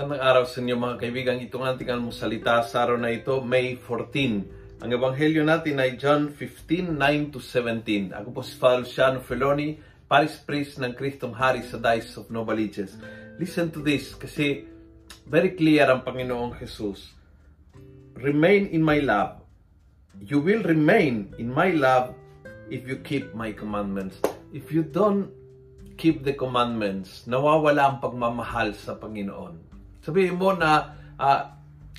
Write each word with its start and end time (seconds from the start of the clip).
araw 0.00 0.48
sa 0.48 0.64
inyo 0.64 0.80
mga 0.80 0.96
kaibigan. 0.96 1.36
Itong 1.44 1.68
ating 1.68 1.92
almusalita 1.92 2.64
sa 2.64 2.88
araw 2.88 2.96
na 2.96 3.12
ito, 3.12 3.36
May 3.44 3.76
14. 3.76 4.80
Ang 4.80 4.90
ebanghelyo 4.96 5.44
natin 5.44 5.76
ay 5.76 6.00
John 6.00 6.32
15, 6.32 6.96
9 6.96 7.36
to 7.36 7.36
17. 7.36 8.16
Ako 8.16 8.32
po 8.32 8.40
si 8.40 8.56
Father 8.56 8.80
Luciano 8.80 9.20
Feloni, 9.20 9.76
Paris 10.08 10.40
Priest 10.40 10.80
ng 10.80 10.96
Kristong 10.96 11.36
Hari 11.36 11.60
sa 11.68 11.76
Dice 11.76 12.16
of 12.16 12.32
Novaliches. 12.32 12.96
Listen 13.36 13.68
to 13.68 13.84
this 13.84 14.16
kasi 14.16 14.64
very 15.28 15.52
clear 15.52 15.92
ang 15.92 16.00
Panginoong 16.00 16.56
Jesus. 16.56 17.12
Remain 18.16 18.72
in 18.72 18.80
my 18.80 19.04
love. 19.04 19.44
You 20.16 20.40
will 20.40 20.64
remain 20.64 21.36
in 21.36 21.52
my 21.52 21.76
love 21.76 22.16
if 22.72 22.88
you 22.88 23.04
keep 23.04 23.36
my 23.36 23.52
commandments. 23.52 24.16
If 24.56 24.72
you 24.72 24.80
don't 24.80 25.28
keep 26.00 26.24
the 26.24 26.32
commandments, 26.32 27.28
nawawala 27.28 27.84
ang 27.84 27.96
pagmamahal 28.00 28.72
sa 28.72 28.96
Panginoon. 28.96 29.70
Sabihin 30.00 30.40
mo 30.40 30.56
na 30.56 30.96
uh, 31.20 31.40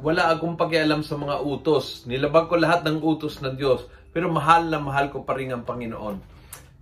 wala 0.00 0.32
akong 0.32 0.56
pakialam 0.56 1.04
sa 1.04 1.20
mga 1.20 1.44
utos. 1.44 2.08
Nilabag 2.08 2.48
ko 2.48 2.56
lahat 2.56 2.84
ng 2.88 3.04
utos 3.04 3.44
ng 3.44 3.56
Diyos. 3.56 3.84
Pero 4.12 4.28
mahal 4.32 4.68
na 4.68 4.80
mahal 4.80 5.08
ko 5.12 5.24
pa 5.24 5.36
rin 5.36 5.52
ang 5.52 5.64
Panginoon. 5.64 6.20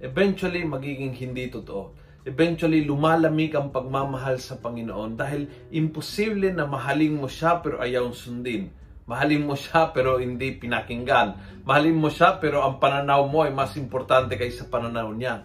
Eventually, 0.02 0.62
magiging 0.62 1.14
hindi 1.14 1.50
totoo. 1.50 1.94
Eventually, 2.26 2.84
lumalamig 2.84 3.56
ang 3.56 3.72
pagmamahal 3.72 4.38
sa 4.38 4.60
Panginoon 4.60 5.16
dahil 5.16 5.48
imposible 5.72 6.52
na 6.52 6.68
mahalin 6.68 7.16
mo 7.16 7.26
siya 7.26 7.58
pero 7.64 7.80
ayaw 7.80 8.12
sundin. 8.12 8.68
Mahalin 9.10 9.42
mo 9.42 9.58
siya 9.58 9.90
pero 9.90 10.22
hindi 10.22 10.54
pinakinggan. 10.54 11.62
Mahalin 11.66 11.98
mo 11.98 12.12
siya 12.12 12.38
pero 12.38 12.62
ang 12.62 12.78
pananaw 12.78 13.26
mo 13.26 13.42
ay 13.42 13.50
mas 13.50 13.74
importante 13.74 14.38
kaysa 14.38 14.70
pananaw 14.70 15.10
niya. 15.10 15.42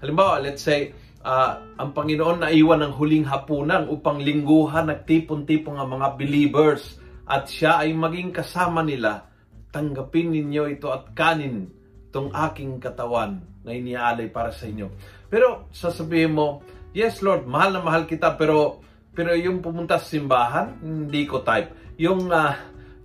Halimbawa, 0.00 0.40
let's 0.40 0.62
say, 0.62 0.94
uh, 1.24 1.52
ang 1.80 1.90
Panginoon 1.96 2.44
na 2.44 2.52
iwan 2.52 2.84
ng 2.84 2.94
huling 2.94 3.26
hapunan 3.26 3.88
upang 3.88 4.20
lingguhan 4.20 4.92
nagtipon-tipon 4.92 5.80
ang 5.80 5.96
mga 5.98 6.08
believers 6.20 7.00
at 7.24 7.48
siya 7.48 7.80
ay 7.80 7.96
maging 7.96 8.30
kasama 8.30 8.84
nila. 8.84 9.26
Tanggapin 9.72 10.30
ninyo 10.30 10.70
ito 10.70 10.92
at 10.92 11.10
kanin 11.16 11.66
itong 12.12 12.30
aking 12.30 12.78
katawan 12.78 13.42
na 13.64 13.74
iniaalay 13.74 14.30
para 14.30 14.54
sa 14.54 14.68
inyo. 14.68 14.92
Pero 15.26 15.66
sasabihin 15.74 16.36
mo, 16.36 16.62
yes 16.94 17.24
Lord, 17.24 17.48
mahal 17.48 17.74
na 17.74 17.80
mahal 17.82 18.04
kita 18.06 18.36
pero 18.38 18.84
pero 19.14 19.30
yung 19.34 19.62
pumunta 19.62 19.98
sa 19.98 20.10
simbahan, 20.10 20.78
hindi 20.82 21.22
ko 21.26 21.42
type. 21.42 21.98
Yung 22.02 22.30
uh, 22.30 22.54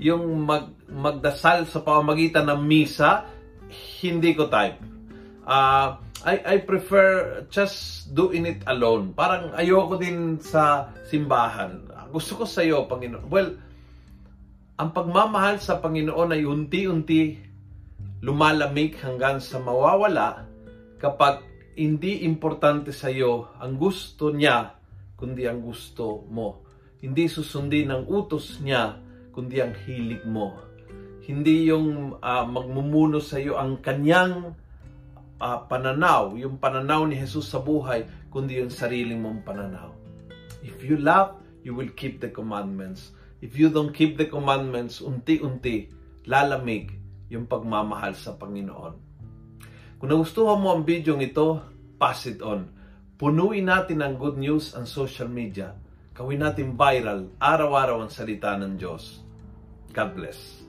yung 0.01 0.25
mag, 0.41 0.73
magdasal 0.89 1.69
sa 1.69 1.85
pamamagitan 1.85 2.49
ng 2.49 2.61
misa, 2.65 3.29
hindi 4.01 4.33
ko 4.33 4.49
type. 4.49 4.81
Uh, 5.45 6.01
I, 6.27 6.35
I 6.43 6.55
prefer 6.67 7.43
just 7.47 8.11
doing 8.11 8.43
it 8.43 8.67
alone. 8.67 9.15
Parang 9.15 9.55
ayoko 9.55 9.95
din 9.95 10.35
sa 10.43 10.91
simbahan. 11.07 11.87
Gusto 12.11 12.43
ko 12.43 12.43
sa 12.43 12.59
iyo, 12.59 12.83
Panginoon. 12.89 13.25
Well, 13.31 13.55
ang 14.75 14.91
pagmamahal 14.91 15.63
sa 15.63 15.79
Panginoon 15.79 16.35
ay 16.35 16.43
unti-unti 16.43 17.21
lumalamig 18.19 18.99
hanggang 18.99 19.39
sa 19.39 19.63
mawawala 19.63 20.43
kapag 20.99 21.39
hindi 21.79 22.27
importante 22.27 22.91
sa 22.91 23.07
iyo 23.07 23.55
ang 23.55 23.79
gusto 23.79 24.35
niya, 24.35 24.75
kundi 25.15 25.47
ang 25.47 25.63
gusto 25.63 26.27
mo. 26.27 26.67
Hindi 26.99 27.31
susundin 27.31 27.95
ang 27.95 28.03
utos 28.11 28.59
niya, 28.59 28.99
kundi 29.31 29.63
ang 29.63 29.71
hilig 29.87 30.27
mo. 30.27 30.59
Hindi 31.23 31.71
yung 31.71 32.19
uh, 32.19 32.43
magmumuno 32.43 33.23
sa 33.23 33.39
iyo 33.39 33.55
ang 33.55 33.79
kanyang 33.79 34.51
uh, 35.39 35.65
pananaw, 35.65 36.35
yung 36.35 36.59
pananaw 36.59 37.07
ni 37.07 37.15
Jesus 37.17 37.49
sa 37.49 37.63
buhay, 37.63 38.05
kundi 38.29 38.59
yung 38.59 38.71
sarili 38.71 39.15
mong 39.15 39.41
pananaw. 39.47 39.95
If 40.61 40.83
you 40.83 40.99
love, 40.99 41.39
you 41.63 41.73
will 41.73 41.91
keep 41.95 42.19
the 42.19 42.29
commandments. 42.29 43.15
If 43.39 43.55
you 43.55 43.71
don't 43.71 43.95
keep 43.95 44.19
the 44.19 44.27
commandments, 44.27 44.99
unti-unti, 44.99 45.89
lalamig 46.27 46.91
yung 47.31 47.47
pagmamahal 47.47 48.13
sa 48.13 48.35
Panginoon. 48.35 48.93
Kung 49.99 50.09
nagustuhan 50.11 50.59
mo 50.59 50.75
ang 50.75 50.83
video 50.83 51.15
ito, 51.19 51.63
pass 51.99 52.27
it 52.27 52.43
on. 52.43 52.71
Punuin 53.19 53.67
natin 53.67 53.99
ang 53.99 54.15
good 54.15 54.39
news 54.39 54.71
ang 54.75 54.87
social 54.87 55.27
media. 55.27 55.75
Gawin 56.15 56.43
natin 56.43 56.75
viral, 56.75 57.31
araw-araw 57.39 58.03
ang 58.03 58.11
salita 58.11 58.55
ng 58.55 58.79
Diyos. 58.79 59.23
God 59.91 60.11
bless. 60.15 60.68